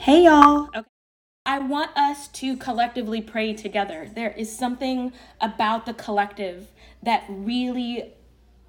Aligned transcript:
Hey 0.00 0.24
y'all. 0.24 0.70
Okay. 0.74 0.88
I 1.44 1.58
want 1.58 1.94
us 1.94 2.28
to 2.28 2.56
collectively 2.56 3.20
pray 3.20 3.52
together. 3.52 4.08
There 4.10 4.30
is 4.30 4.50
something 4.50 5.12
about 5.42 5.84
the 5.84 5.92
collective 5.92 6.68
that 7.02 7.24
really, 7.28 8.14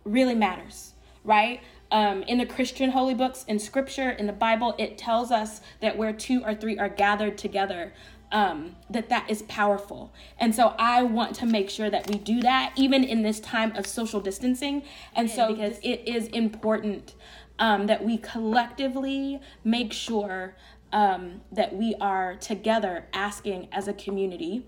really 0.03 0.35
matters, 0.35 0.91
right? 1.23 1.61
Um, 1.89 2.23
in 2.23 2.39
the 2.39 2.45
Christian 2.45 2.89
holy 2.89 3.13
books, 3.13 3.45
in 3.47 3.59
scripture, 3.59 4.09
in 4.09 4.27
the 4.27 4.33
Bible, 4.33 4.75
it 4.77 4.97
tells 4.97 5.31
us 5.31 5.61
that 5.79 5.95
where 5.97 6.11
two 6.11 6.43
or 6.43 6.53
three 6.53 6.77
are 6.77 6.89
gathered 6.89 7.37
together, 7.37 7.93
um, 8.33 8.75
that 8.89 9.07
that 9.07 9.29
is 9.29 9.43
powerful. 9.43 10.13
And 10.37 10.53
so 10.53 10.75
I 10.77 11.01
want 11.03 11.33
to 11.35 11.45
make 11.45 11.69
sure 11.69 11.89
that 11.89 12.09
we 12.09 12.17
do 12.17 12.41
that 12.41 12.73
even 12.75 13.05
in 13.05 13.21
this 13.21 13.39
time 13.39 13.73
of 13.77 13.87
social 13.87 14.19
distancing. 14.19 14.83
And 15.15 15.31
so 15.31 15.55
because 15.55 15.79
it 15.81 16.05
is 16.05 16.27
important 16.27 17.15
um, 17.57 17.87
that 17.87 18.03
we 18.03 18.17
collectively 18.17 19.39
make 19.63 19.93
sure 19.93 20.55
um, 20.93 21.41
that 21.51 21.75
we 21.75 21.95
are 22.01 22.35
together 22.35 23.07
asking 23.13 23.69
as 23.71 23.87
a 23.87 23.93
community 23.93 24.65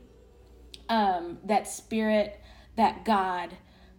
um, 0.89 1.37
that 1.45 1.67
spirit, 1.67 2.39
that 2.75 3.05
God, 3.05 3.55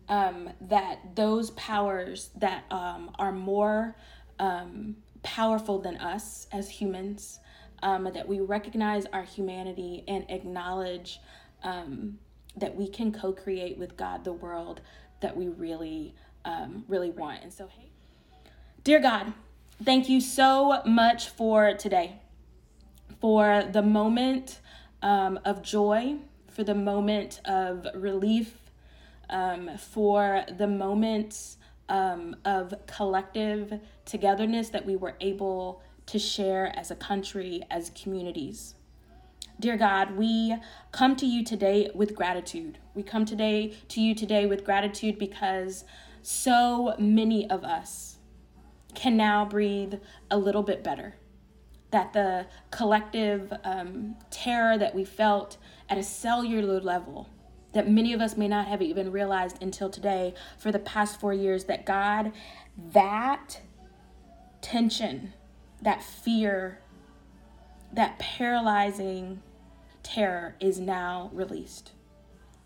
um, 0.09 0.51
that 0.61 1.17
those 1.17 1.51
powers 1.53 2.31
that 2.37 2.65
um, 2.71 3.11
are 3.19 3.33
more 3.33 3.97
um, 4.39 4.97
powerful 5.23 5.79
than 5.79 5.97
us 5.97 6.47
as 6.53 6.69
humans, 6.69 7.41
um, 7.83 8.05
that 8.15 8.27
we 8.27 8.41
recognize 8.41 9.07
our 9.07 9.23
humanity 9.23 10.05
and 10.09 10.25
acknowledge 10.29 11.21
um, 11.63 12.19
that 12.57 12.75
we 12.75 12.89
can 12.89 13.13
co 13.13 13.33
create 13.33 13.79
with 13.79 13.97
God 13.97 14.25
the 14.25 14.33
world 14.33 14.81
that 15.21 15.37
we 15.37 15.49
really, 15.49 16.15
um, 16.45 16.85
really 16.89 17.11
want. 17.11 17.43
And 17.43 17.53
so, 17.53 17.67
hey, 17.67 17.91
dear 18.83 19.01
God, 19.01 19.33
thank 19.83 20.09
you 20.09 20.21
so 20.21 20.83
much 20.85 21.29
for 21.29 21.75
today, 21.75 22.21
for 23.21 23.65
the 23.73 23.83
moment 23.83 24.61
um, 25.03 25.39
of 25.45 25.63
joy, 25.63 26.17
for 26.49 26.65
the 26.65 26.75
moment 26.75 27.41
of 27.45 27.87
relief, 27.95 28.55
um, 29.31 29.77
for 29.77 30.45
the 30.57 30.67
moments 30.67 31.57
um, 31.89 32.37
of 32.45 32.75
collective 32.87 33.81
togetherness 34.05 34.69
that 34.71 34.87
we 34.87 34.97
were 34.97 35.17
able 35.21 35.83
to 36.07 36.19
share 36.19 36.73
as 36.77 36.91
a 36.91 36.95
country, 36.95 37.63
as 37.71 37.91
communities. 37.91 38.75
Dear 39.61 39.77
God, 39.77 40.17
we 40.17 40.57
come 40.93 41.17
to 41.17 41.27
you 41.27 41.45
today 41.45 41.91
with 41.95 42.15
gratitude. 42.15 42.79
We 42.95 43.03
come 43.03 43.25
today 43.25 43.75
to 43.89 44.01
you 44.01 44.15
today 44.15 44.47
with 44.47 44.65
gratitude 44.65 45.19
because 45.19 45.85
so 46.23 46.95
many 46.99 47.49
of 47.49 47.65
us 47.65 48.14
can 48.95 49.17
now 49.17 49.45
breathe 49.45 49.95
a 50.31 50.39
little 50.39 50.63
bit 50.63 50.83
better. 50.83 51.15
That 51.91 52.13
the 52.13 52.47
collective 52.71 53.53
um, 53.63 54.17
terror 54.31 54.77
that 54.79 54.95
we 54.95 55.05
felt 55.05 55.57
at 55.89 55.99
a 55.99 56.03
cellular 56.03 56.81
level, 56.81 57.29
that 57.73 57.89
many 57.89 58.13
of 58.13 58.21
us 58.21 58.37
may 58.37 58.49
not 58.49 58.67
have 58.67 58.83
even 58.83 59.13
realized 59.13 59.63
until 59.63 59.91
today 59.91 60.35
for 60.59 60.73
the 60.73 60.79
past 60.79 61.21
four 61.21 61.33
years, 61.33 61.65
that 61.65 61.87
God, 61.87 62.33
that 62.93 63.61
tension, 64.61 65.33
that 65.83 66.03
fear, 66.03 66.81
that 67.93 68.19
paralyzing 68.19 69.43
terror 70.03 70.57
is 70.61 70.79
now 70.81 71.31
released. 71.33 71.93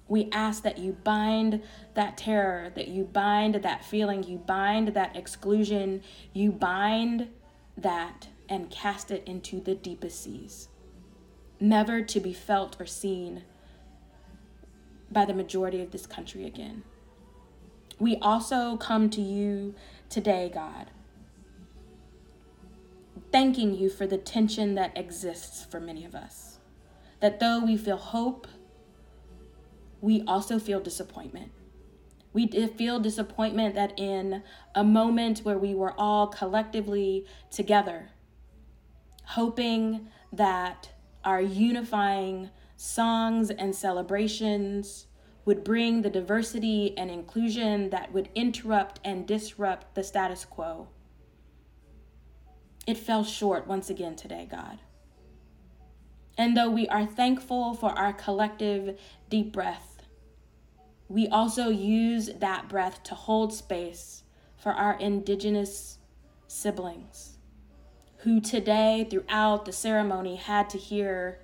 We 0.09 0.31
ask 0.33 0.62
that 0.62 0.78
you 0.78 0.92
bind 1.05 1.62
that 1.95 2.17
terror, 2.17 2.73
that 2.75 2.89
you 2.89 3.05
bind 3.05 3.56
that 3.56 3.84
feeling, 3.84 4.23
you 4.23 4.39
bind 4.39 4.89
that 4.89 5.14
exclusion, 5.14 6.03
you 6.33 6.51
bind 6.51 7.28
that 7.77 8.29
and 8.48 8.70
cast 8.70 9.11
it 9.11 9.23
into 9.27 9.61
the 9.61 9.75
deepest 9.75 10.23
seas, 10.23 10.69
never 11.61 12.01
to 12.01 12.20
be 12.20 12.33
felt 12.33 12.81
or 12.81 12.86
seen 12.86 13.45
by 15.11 15.25
the 15.25 15.34
majority 15.34 15.83
of 15.83 15.91
this 15.91 16.07
country 16.07 16.47
again. 16.47 16.83
We 17.98 18.17
also 18.17 18.77
come 18.77 19.11
to 19.11 19.20
you 19.20 19.74
today, 20.08 20.51
God, 20.52 20.91
thanking 23.30 23.74
you 23.74 23.91
for 23.91 24.07
the 24.07 24.18
tension 24.18 24.74
that 24.77 24.97
exists 24.97 25.64
for 25.64 25.80
many 25.80 26.05
of 26.05 26.14
us. 26.14 26.58
That 27.20 27.41
though 27.41 27.64
we 27.64 27.77
feel 27.77 27.97
hope, 27.97 28.47
we 30.01 30.23
also 30.27 30.59
feel 30.59 30.81
disappointment. 30.81 31.53
We 32.33 32.47
feel 32.47 33.01
disappointment 33.01 33.75
that 33.75 33.98
in 33.98 34.42
a 34.75 34.85
moment 34.85 35.41
where 35.41 35.59
we 35.59 35.75
were 35.75 35.95
all 35.98 36.27
collectively 36.27 37.27
together, 37.51 38.11
hoping 39.25 40.09
that 40.33 40.91
our 41.25 41.41
unifying 41.41 42.51
songs 42.77 43.51
and 43.51 43.75
celebrations 43.75 45.07
would 45.45 45.64
bring 45.64 46.03
the 46.03 46.11
diversity 46.11 46.97
and 46.97 47.11
inclusion 47.11 47.91
that 47.91 48.13
would 48.13 48.29
interrupt 48.35 49.01
and 49.05 49.27
disrupt 49.27 49.95
the 49.95 50.05
status 50.05 50.45
quo 50.45 50.89
it 52.89 52.97
fell 52.97 53.23
short 53.23 53.67
once 53.67 53.91
again 53.91 54.17
today, 54.17 54.48
God. 54.51 54.79
And 56.38 56.56
though 56.56 56.70
we 56.70 56.86
are 56.88 57.04
thankful 57.04 57.74
for 57.74 57.90
our 57.90 58.12
collective 58.12 58.98
deep 59.28 59.52
breath, 59.52 60.02
we 61.08 61.26
also 61.26 61.68
use 61.68 62.30
that 62.38 62.68
breath 62.68 63.02
to 63.04 63.16
hold 63.16 63.52
space 63.52 64.22
for 64.56 64.72
our 64.72 64.96
indigenous 65.00 65.98
siblings 66.46 67.38
who 68.18 68.40
today, 68.40 69.06
throughout 69.10 69.64
the 69.64 69.72
ceremony, 69.72 70.36
had 70.36 70.70
to 70.70 70.78
hear 70.78 71.40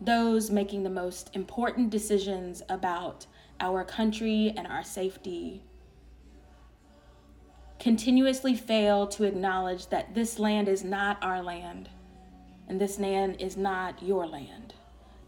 those 0.00 0.50
making 0.50 0.82
the 0.82 0.90
most 0.90 1.30
important 1.34 1.90
decisions 1.90 2.62
about 2.68 3.26
our 3.60 3.84
country 3.84 4.52
and 4.56 4.66
our 4.66 4.82
safety 4.82 5.62
continuously 7.78 8.54
fail 8.54 9.06
to 9.06 9.24
acknowledge 9.24 9.88
that 9.88 10.14
this 10.14 10.38
land 10.38 10.68
is 10.68 10.84
not 10.84 11.18
our 11.22 11.42
land 11.42 11.88
and 12.70 12.80
this 12.80 13.00
land 13.00 13.34
is 13.40 13.56
not 13.56 14.00
your 14.00 14.28
land. 14.28 14.74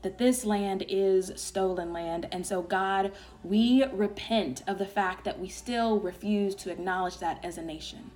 That 0.03 0.16
this 0.16 0.44
land 0.44 0.84
is 0.88 1.32
stolen 1.34 1.92
land. 1.92 2.28
And 2.30 2.47
so, 2.47 2.62
God, 2.62 3.10
we 3.42 3.84
repent 3.92 4.62
of 4.69 4.78
the 4.78 4.86
fact 4.86 5.25
that 5.25 5.41
we 5.41 5.48
still 5.48 5.98
refuse 5.98 6.54
to 6.54 6.70
acknowledge 6.70 7.19
that 7.19 7.44
as 7.44 7.58
a 7.58 7.62
nation. 7.62 8.12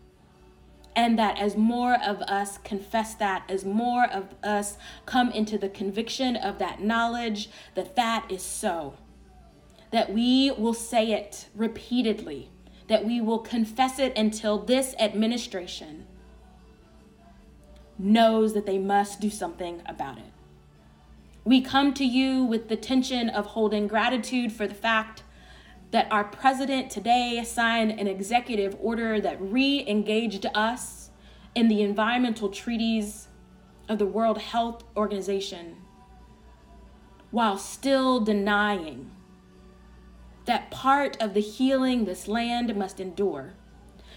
And 0.95 1.19
that 1.19 1.39
as 1.39 1.57
more 1.57 1.99
of 2.07 2.23
us 2.23 2.59
confess 2.59 3.17
that, 3.17 3.43
as 3.49 3.65
more 3.65 4.05
of 4.05 4.33
us 4.45 4.79
come 5.07 5.33
into 5.33 5.59
the 5.59 5.69
conviction 5.69 6.37
of 6.37 6.59
that 6.61 6.81
knowledge 6.81 7.51
that 7.75 7.97
that 7.97 8.31
is 8.31 8.45
so, 8.45 8.95
that 9.91 10.13
we 10.15 10.53
will 10.53 10.73
say 10.73 11.11
it 11.13 11.49
repeatedly 11.55 12.49
that 12.89 13.05
we 13.05 13.21
will 13.21 13.41
confess 13.41 13.99
it 13.99 14.17
until 14.17 14.59
this 14.59 14.95
administration 15.01 16.07
knows 17.99 18.55
that 18.55 18.67
they 18.67 18.79
must 18.79 19.21
do 19.21 19.31
something 19.31 19.83
about 19.87 20.19
it. 20.19 20.33
We 21.45 21.61
come 21.61 21.95
to 21.95 22.05
you 22.05 22.45
with 22.45 22.69
the 22.69 22.77
tension 22.77 23.29
of 23.29 23.47
holding 23.47 23.87
gratitude 23.87 24.53
for 24.53 24.67
the 24.67 24.75
fact 24.75 25.23
that 25.93 26.11
our 26.11 26.25
president 26.25 26.91
today 26.91 27.43
signed 27.45 27.93
an 27.93 28.09
executive 28.09 28.77
order 28.81 29.21
that 29.21 29.41
re 29.41 29.85
engaged 29.87 30.45
us 30.55 31.11
in 31.55 31.69
the 31.69 31.83
environmental 31.83 32.49
treaties 32.49 33.29
of 33.89 33.99
the 33.99 34.07
World 34.07 34.39
Health 34.39 34.85
Organization 34.97 35.77
while 37.31 37.59
still 37.59 38.21
denying 38.21 39.11
that 40.47 40.71
part 40.71 41.21
of 41.21 41.35
the 41.35 41.41
healing 41.41 42.05
this 42.05 42.29
land 42.29 42.75
must 42.77 43.01
endure, 43.01 43.55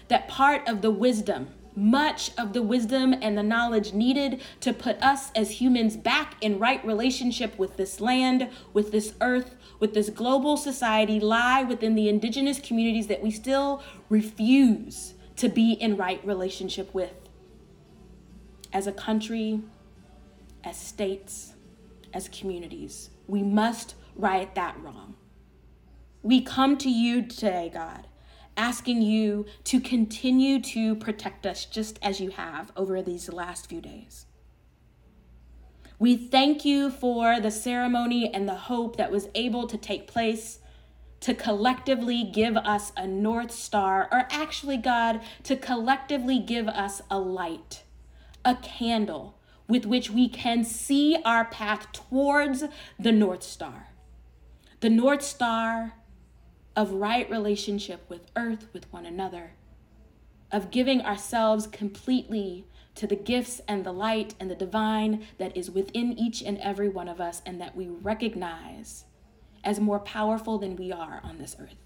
that 0.08 0.28
part 0.28 0.66
of 0.68 0.80
the 0.80 0.90
wisdom, 0.90 1.48
much 1.74 2.32
of 2.36 2.52
the 2.52 2.62
wisdom 2.62 3.14
and 3.20 3.36
the 3.36 3.42
knowledge 3.42 3.92
needed 3.92 4.40
to 4.60 4.72
put 4.72 5.00
us 5.02 5.30
as 5.34 5.60
humans 5.60 5.96
back 5.96 6.34
in 6.40 6.58
right 6.58 6.84
relationship 6.84 7.58
with 7.58 7.76
this 7.76 8.00
land, 8.00 8.48
with 8.72 8.92
this 8.92 9.14
earth, 9.20 9.56
with 9.78 9.94
this 9.94 10.10
global 10.10 10.56
society 10.56 11.20
lie 11.20 11.62
within 11.62 11.94
the 11.94 12.08
indigenous 12.08 12.58
communities 12.58 13.06
that 13.06 13.22
we 13.22 13.30
still 13.30 13.82
refuse 14.08 15.14
to 15.36 15.48
be 15.48 15.72
in 15.72 15.96
right 15.96 16.24
relationship 16.24 16.92
with. 16.92 17.14
As 18.72 18.86
a 18.86 18.92
country, 18.92 19.60
as 20.62 20.76
states, 20.76 21.54
as 22.12 22.28
communities, 22.28 23.10
we 23.26 23.42
must 23.42 23.94
right 24.16 24.54
that 24.54 24.78
wrong. 24.80 25.14
We 26.22 26.42
come 26.42 26.76
to 26.78 26.90
you 26.90 27.22
today, 27.22 27.70
God, 27.72 28.06
asking 28.60 29.00
you 29.00 29.46
to 29.64 29.80
continue 29.80 30.60
to 30.60 30.94
protect 30.94 31.46
us 31.46 31.64
just 31.64 31.98
as 32.02 32.20
you 32.20 32.28
have 32.28 32.70
over 32.76 33.00
these 33.00 33.32
last 33.32 33.70
few 33.70 33.80
days. 33.80 34.26
We 35.98 36.14
thank 36.14 36.62
you 36.66 36.90
for 36.90 37.40
the 37.40 37.50
ceremony 37.50 38.30
and 38.34 38.46
the 38.46 38.54
hope 38.54 38.96
that 38.96 39.10
was 39.10 39.28
able 39.34 39.66
to 39.66 39.78
take 39.78 40.06
place 40.06 40.58
to 41.20 41.32
collectively 41.32 42.22
give 42.22 42.54
us 42.58 42.92
a 42.98 43.06
North 43.06 43.50
Star, 43.50 44.08
or 44.12 44.26
actually, 44.30 44.76
God, 44.76 45.22
to 45.44 45.56
collectively 45.56 46.38
give 46.38 46.68
us 46.68 47.00
a 47.10 47.18
light, 47.18 47.84
a 48.44 48.56
candle 48.56 49.38
with 49.68 49.86
which 49.86 50.10
we 50.10 50.28
can 50.28 50.64
see 50.64 51.16
our 51.24 51.46
path 51.46 51.92
towards 51.92 52.64
the 52.98 53.12
North 53.12 53.42
Star. 53.42 53.88
The 54.80 54.90
North 54.90 55.22
Star 55.22 55.94
of 56.76 56.92
right 56.92 57.28
relationship 57.30 58.08
with 58.08 58.30
earth, 58.36 58.68
with 58.72 58.90
one 58.92 59.06
another, 59.06 59.52
of 60.52 60.70
giving 60.70 61.00
ourselves 61.02 61.66
completely 61.66 62.64
to 62.94 63.06
the 63.06 63.16
gifts 63.16 63.60
and 63.68 63.84
the 63.84 63.92
light 63.92 64.34
and 64.40 64.50
the 64.50 64.54
divine 64.54 65.26
that 65.38 65.56
is 65.56 65.70
within 65.70 66.12
each 66.18 66.42
and 66.42 66.58
every 66.58 66.88
one 66.88 67.08
of 67.08 67.20
us 67.20 67.40
and 67.46 67.60
that 67.60 67.76
we 67.76 67.88
recognize 67.88 69.04
as 69.64 69.80
more 69.80 70.00
powerful 70.00 70.58
than 70.58 70.76
we 70.76 70.92
are 70.92 71.20
on 71.22 71.38
this 71.38 71.56
earth. 71.58 71.76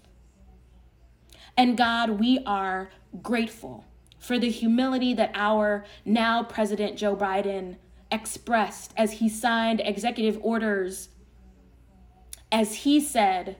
And 1.57 1.77
God, 1.77 2.19
we 2.19 2.39
are 2.45 2.89
grateful 3.21 3.85
for 4.19 4.39
the 4.39 4.49
humility 4.49 5.13
that 5.13 5.31
our 5.35 5.85
now 6.03 6.43
President 6.43 6.97
Joe 6.97 7.15
Biden 7.15 7.77
expressed 8.11 8.93
as 8.97 9.13
he 9.13 9.29
signed 9.29 9.81
executive 9.83 10.39
orders, 10.41 11.09
as 12.51 12.75
he 12.75 12.99
said, 12.99 13.57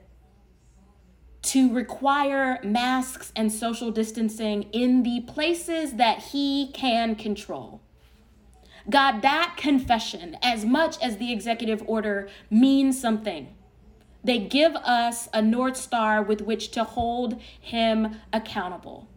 to 1.56 1.74
require 1.74 2.60
masks 2.64 3.32
and 3.34 3.50
social 3.50 3.90
distancing 3.90 4.64
in 4.74 5.04
the 5.04 5.22
places 5.22 5.94
that 5.94 6.22
he 6.22 6.70
can 6.74 7.16
control. 7.16 7.80
God, 8.90 9.22
that 9.22 9.54
confession, 9.56 10.36
as 10.42 10.66
much 10.66 11.02
as 11.02 11.16
the 11.16 11.32
executive 11.32 11.82
order 11.88 12.28
means 12.50 13.00
something, 13.00 13.56
they 14.22 14.38
give 14.38 14.76
us 14.76 15.30
a 15.34 15.42
North 15.42 15.78
Star 15.78 16.22
with 16.22 16.42
which 16.42 16.72
to 16.72 16.84
hold 16.84 17.40
him 17.58 18.18
accountable. 18.34 19.08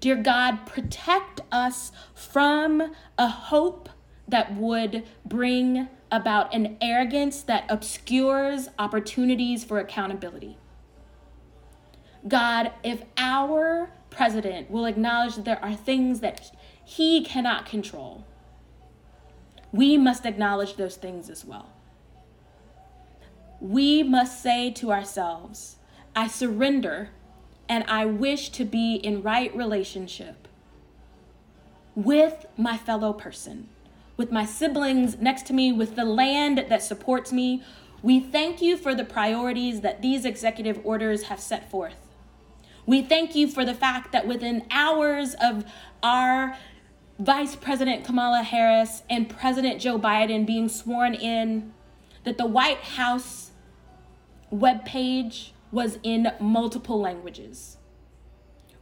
Dear 0.00 0.16
God, 0.16 0.66
protect 0.66 1.40
us 1.50 1.92
from 2.14 2.92
a 3.16 3.28
hope 3.28 3.88
that 4.28 4.54
would 4.54 5.04
bring 5.24 5.88
about 6.12 6.52
an 6.52 6.76
arrogance 6.82 7.40
that 7.40 7.64
obscures 7.70 8.68
opportunities 8.78 9.64
for 9.64 9.78
accountability. 9.78 10.58
God, 12.26 12.72
if 12.82 13.02
our 13.16 13.90
president 14.10 14.70
will 14.70 14.84
acknowledge 14.84 15.36
that 15.36 15.44
there 15.44 15.64
are 15.64 15.74
things 15.74 16.20
that 16.20 16.50
he 16.84 17.24
cannot 17.24 17.66
control, 17.66 18.24
we 19.72 19.96
must 19.96 20.26
acknowledge 20.26 20.76
those 20.76 20.96
things 20.96 21.30
as 21.30 21.44
well. 21.44 21.70
We 23.60 24.02
must 24.02 24.42
say 24.42 24.70
to 24.72 24.90
ourselves, 24.90 25.76
I 26.14 26.26
surrender 26.26 27.10
and 27.68 27.84
I 27.86 28.04
wish 28.04 28.50
to 28.50 28.64
be 28.64 28.96
in 28.96 29.22
right 29.22 29.54
relationship 29.54 30.48
with 31.94 32.46
my 32.56 32.76
fellow 32.76 33.12
person, 33.12 33.68
with 34.16 34.32
my 34.32 34.44
siblings 34.44 35.18
next 35.18 35.46
to 35.46 35.52
me, 35.52 35.70
with 35.72 35.94
the 35.94 36.04
land 36.04 36.66
that 36.68 36.82
supports 36.82 37.32
me. 37.32 37.62
We 38.02 38.18
thank 38.18 38.60
you 38.60 38.76
for 38.76 38.94
the 38.94 39.04
priorities 39.04 39.82
that 39.82 40.02
these 40.02 40.24
executive 40.24 40.80
orders 40.84 41.24
have 41.24 41.38
set 41.38 41.70
forth. 41.70 42.09
We 42.86 43.02
thank 43.02 43.34
you 43.34 43.48
for 43.48 43.64
the 43.64 43.74
fact 43.74 44.12
that 44.12 44.26
within 44.26 44.66
hours 44.70 45.34
of 45.40 45.64
our 46.02 46.56
Vice 47.18 47.54
President 47.54 48.04
Kamala 48.04 48.42
Harris 48.42 49.02
and 49.10 49.28
President 49.28 49.80
Joe 49.80 49.98
Biden 49.98 50.46
being 50.46 50.68
sworn 50.68 51.14
in, 51.14 51.72
that 52.24 52.38
the 52.38 52.46
White 52.46 52.78
House 52.78 53.50
webpage 54.52 55.50
was 55.70 55.98
in 56.02 56.32
multiple 56.40 57.00
languages. 57.00 57.76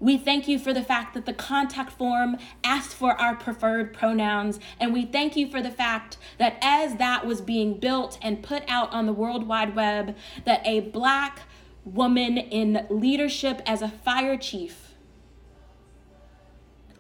We 0.00 0.17
thank 0.17 0.47
you 0.47 0.61
for 0.61 0.73
the 0.73 0.83
fact 0.83 1.15
that 1.15 1.27
the 1.27 1.33
contact 1.33 1.91
form 1.91 2.37
asked 2.62 2.95
for 2.95 3.21
our 3.21 3.35
preferred 3.35 3.93
pronouns. 3.93 4.61
And 4.79 4.93
we 4.93 5.05
thank 5.05 5.37
you 5.37 5.50
for 5.50 5.61
the 5.61 5.73
fact 5.73 6.19
that 6.39 6.56
as 6.62 6.97
that 6.97 7.27
was 7.27 7.41
being 7.41 7.81
built 7.81 8.17
and 8.23 8.43
put 8.43 8.62
out 8.69 8.93
on 8.93 9.06
the 9.06 9.12
World 9.12 9.49
Wide 9.49 9.75
Web, 9.75 10.17
that 10.45 10.65
a 10.65 10.81
black 10.81 11.43
woman 11.84 12.36
in 12.36 12.86
leadership 12.90 13.62
as 13.66 13.82
a 13.82 13.88
fire 13.88 14.36
chief 14.36 14.94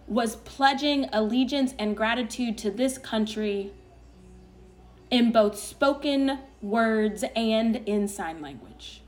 was 0.06 0.36
pledging 0.36 1.08
allegiance 1.12 1.74
and 1.78 1.96
gratitude 1.96 2.56
to 2.58 2.70
this 2.70 2.96
country 2.96 3.72
in 5.10 5.30
both 5.30 5.58
spoken 5.58 6.38
words 6.62 7.24
and 7.36 7.76
in 7.76 8.08
sign 8.08 8.40
language. 8.40 9.02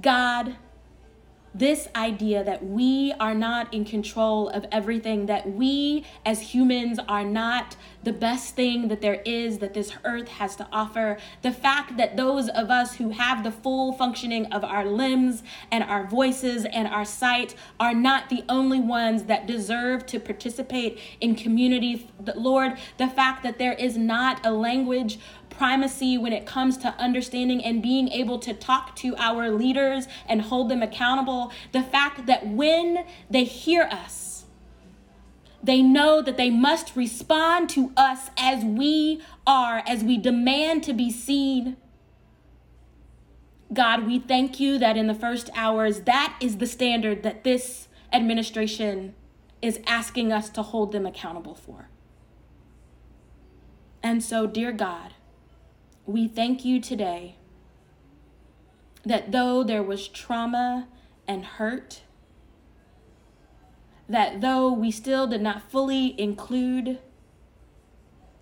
God, 0.00 0.56
this 1.54 1.88
idea 1.96 2.44
that 2.44 2.64
we 2.64 3.12
are 3.18 3.34
not 3.34 3.72
in 3.74 3.84
control 3.84 4.48
of 4.50 4.64
everything, 4.70 5.26
that 5.26 5.50
we 5.50 6.04
as 6.24 6.40
humans 6.40 6.98
are 7.08 7.24
not 7.24 7.76
the 8.02 8.12
best 8.12 8.54
thing 8.54 8.88
that 8.88 9.00
there 9.00 9.20
is 9.24 9.58
that 9.58 9.74
this 9.74 9.92
earth 10.04 10.28
has 10.28 10.56
to 10.56 10.66
offer, 10.72 11.18
the 11.42 11.52
fact 11.52 11.96
that 11.96 12.16
those 12.16 12.48
of 12.48 12.70
us 12.70 12.94
who 12.94 13.10
have 13.10 13.42
the 13.42 13.50
full 13.50 13.92
functioning 13.92 14.46
of 14.46 14.64
our 14.64 14.86
limbs 14.86 15.42
and 15.70 15.84
our 15.84 16.06
voices 16.06 16.64
and 16.64 16.88
our 16.88 17.04
sight 17.04 17.54
are 17.78 17.94
not 17.94 18.30
the 18.30 18.44
only 18.48 18.80
ones 18.80 19.24
that 19.24 19.46
deserve 19.46 20.06
to 20.06 20.18
participate 20.18 20.98
in 21.20 21.34
community. 21.34 22.08
Lord, 22.36 22.78
the 22.96 23.08
fact 23.08 23.42
that 23.42 23.58
there 23.58 23.74
is 23.74 23.98
not 23.98 24.44
a 24.46 24.52
language 24.52 25.18
primacy 25.60 26.16
when 26.16 26.32
it 26.32 26.46
comes 26.46 26.78
to 26.78 26.88
understanding 26.94 27.62
and 27.62 27.82
being 27.82 28.08
able 28.08 28.38
to 28.38 28.54
talk 28.54 28.96
to 28.96 29.14
our 29.18 29.50
leaders 29.50 30.08
and 30.26 30.40
hold 30.40 30.70
them 30.70 30.82
accountable. 30.82 31.52
The 31.72 31.82
fact 31.82 32.24
that 32.24 32.46
when 32.46 33.04
they 33.28 33.44
hear 33.44 33.82
us, 33.82 34.46
they 35.62 35.82
know 35.82 36.22
that 36.22 36.38
they 36.38 36.48
must 36.48 36.96
respond 36.96 37.68
to 37.70 37.92
us 37.94 38.30
as 38.38 38.64
we 38.64 39.20
are, 39.46 39.82
as 39.86 40.02
we 40.02 40.16
demand 40.16 40.82
to 40.84 40.94
be 40.94 41.10
seen. 41.10 41.76
God, 43.70 44.06
we 44.06 44.18
thank 44.18 44.60
you 44.60 44.78
that 44.78 44.96
in 44.96 45.08
the 45.08 45.14
first 45.14 45.50
hours, 45.54 46.00
that 46.04 46.38
is 46.40 46.56
the 46.56 46.66
standard 46.66 47.22
that 47.22 47.44
this 47.44 47.86
administration 48.14 49.14
is 49.60 49.78
asking 49.86 50.32
us 50.32 50.48
to 50.48 50.62
hold 50.62 50.92
them 50.92 51.04
accountable 51.04 51.54
for. 51.54 51.90
And 54.02 54.24
so, 54.24 54.46
dear 54.46 54.72
God, 54.72 55.12
we 56.10 56.26
thank 56.26 56.64
you 56.64 56.80
today 56.80 57.36
that 59.04 59.32
though 59.32 59.62
there 59.62 59.82
was 59.82 60.08
trauma 60.08 60.88
and 61.26 61.44
hurt, 61.44 62.02
that 64.08 64.40
though 64.40 64.72
we 64.72 64.90
still 64.90 65.26
did 65.26 65.40
not 65.40 65.70
fully 65.70 66.20
include 66.20 66.98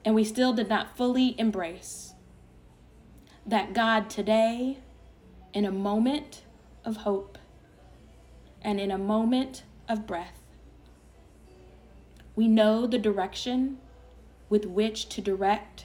and 0.05 0.15
we 0.15 0.25
still 0.25 0.53
did 0.53 0.69
not 0.69 0.97
fully 0.97 1.39
embrace, 1.39 2.15
that 3.47 3.75
God 3.75 4.09
today, 4.09 4.79
in 5.53 5.65
a 5.65 5.73
moment 5.73 6.43
of 6.85 6.99
hope 6.99 7.37
and 8.63 8.81
in 8.81 8.91
a 8.91 8.99
moment 8.99 9.65
of 9.89 10.07
breath, 10.07 10.41
we 12.35 12.49
know 12.49 12.87
the 12.87 12.99
direction 12.99 13.79
with 14.49 14.65
which 14.65 15.09
to 15.11 15.21
direct 15.21 15.85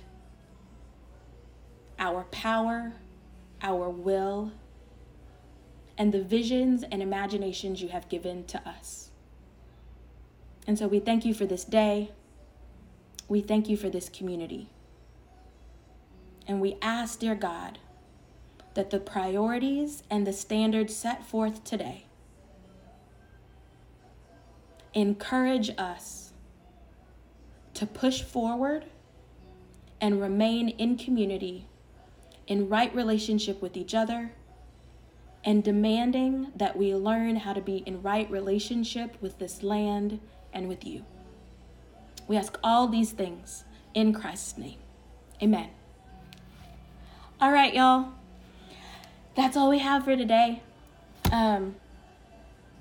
our 2.03 2.25
power, 2.25 2.91
our 3.61 3.89
will, 3.89 4.51
and 5.97 6.11
the 6.11 6.21
visions 6.21 6.83
and 6.91 7.01
imaginations 7.01 7.81
you 7.81 7.87
have 7.87 8.09
given 8.09 8.43
to 8.43 8.59
us. 8.67 9.09
And 10.67 10.77
so 10.77 10.85
we 10.87 10.99
thank 10.99 11.23
you 11.23 11.33
for 11.33 11.45
this 11.45 11.63
day. 11.63 12.11
We 13.29 13.39
thank 13.39 13.69
you 13.69 13.77
for 13.77 13.89
this 13.89 14.09
community. 14.09 14.69
And 16.45 16.59
we 16.59 16.75
ask, 16.81 17.19
dear 17.19 17.35
God, 17.35 17.79
that 18.73 18.89
the 18.89 18.99
priorities 18.99 20.03
and 20.09 20.27
the 20.27 20.33
standards 20.33 20.93
set 20.93 21.25
forth 21.25 21.63
today 21.63 22.05
encourage 24.93 25.71
us 25.77 26.33
to 27.75 27.85
push 27.85 28.21
forward 28.21 28.85
and 30.01 30.19
remain 30.19 30.67
in 30.67 30.97
community 30.97 31.65
in 32.47 32.69
right 32.69 32.93
relationship 32.93 33.61
with 33.61 33.77
each 33.77 33.93
other, 33.93 34.31
and 35.45 35.63
demanding 35.63 36.51
that 36.55 36.77
we 36.77 36.95
learn 36.95 37.37
how 37.37 37.53
to 37.53 37.61
be 37.61 37.77
in 37.85 38.01
right 38.01 38.29
relationship 38.31 39.17
with 39.21 39.39
this 39.39 39.61
land 39.61 40.19
and 40.53 40.67
with 40.67 40.85
you. 40.85 41.03
We 42.27 42.37
ask 42.37 42.57
all 42.63 42.87
these 42.87 43.11
things 43.11 43.65
in 43.93 44.13
Christ's 44.13 44.57
name. 44.57 44.77
Amen. 45.41 45.69
All 47.41 47.51
right, 47.51 47.73
y'all. 47.73 48.13
That's 49.35 49.57
all 49.57 49.69
we 49.69 49.79
have 49.79 50.05
for 50.05 50.15
today. 50.15 50.61
Um, 51.31 51.75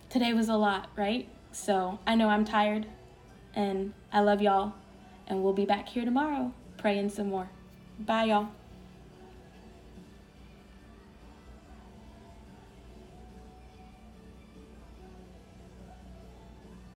today 0.09 0.33
was 0.35 0.49
a 0.49 0.57
lot, 0.57 0.90
right? 0.97 1.28
So 1.50 1.99
I 2.07 2.14
know 2.14 2.28
I'm 2.28 2.45
tired, 2.45 2.87
and 3.54 3.92
I 4.12 4.21
love 4.21 4.40
y'all, 4.40 4.75
and 5.26 5.42
we'll 5.42 5.52
be 5.52 5.64
back 5.64 5.88
here 5.88 6.04
tomorrow 6.04 6.52
praying 6.76 7.11
some 7.11 7.28
more. 7.28 7.49
Bye, 7.99 8.25
y'all. 8.25 8.49